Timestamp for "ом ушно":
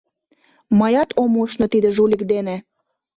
1.21-1.65